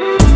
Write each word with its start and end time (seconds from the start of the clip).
Bye. 0.00 0.29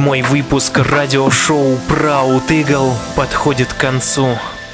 457 0.00 0.22
выпуск 0.22 0.78
радиошоу 0.78 1.78
Proud 1.88 2.48
Eagle 2.48 2.92
подходит 3.16 3.72
к 3.72 3.76
концу. 3.76 4.28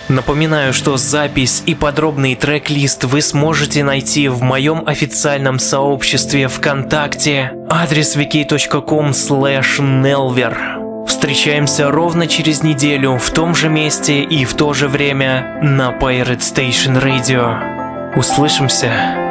Напоминаю, 0.09 0.73
что 0.73 0.97
запись 0.97 1.65
и 1.67 1.75
подробный 1.75 2.37
трек-лист 2.37 3.05
вы 3.05 3.21
сможете 3.23 3.83
найти 3.83 4.29
в 4.29 4.43
моем 4.43 4.85
официальном 4.87 5.59
сообществе 5.59 6.47
ВКонтакте, 6.47 7.53
адрес 7.69 8.17
wiki.com 8.17 9.11
nelver. 9.11 11.07
Встречаемся 11.09 11.91
ровно 11.91 12.29
через 12.29 12.63
неделю 12.63 13.19
в 13.19 13.31
том 13.31 13.57
же 13.57 13.69
месте 13.69 14.23
и 14.23 14.45
в 14.45 14.55
то 14.55 14.73
же 14.75 14.87
время 14.87 15.59
на 15.61 15.91
Pirate 15.91 16.39
Station 16.39 17.03
Radio. 17.03 18.17
Услышимся! 18.17 19.26